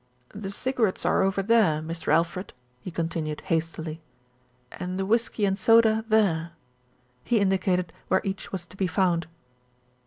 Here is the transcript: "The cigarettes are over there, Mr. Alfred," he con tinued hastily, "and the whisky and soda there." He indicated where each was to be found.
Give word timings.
"The 0.33 0.49
cigarettes 0.49 1.05
are 1.05 1.21
over 1.21 1.43
there, 1.43 1.79
Mr. 1.79 2.11
Alfred," 2.11 2.53
he 2.79 2.89
con 2.89 3.07
tinued 3.07 3.41
hastily, 3.41 4.01
"and 4.71 4.97
the 4.97 5.05
whisky 5.05 5.45
and 5.45 5.55
soda 5.55 6.03
there." 6.09 6.53
He 7.23 7.39
indicated 7.39 7.93
where 8.07 8.21
each 8.23 8.51
was 8.51 8.65
to 8.65 8.77
be 8.77 8.87
found. 8.87 9.27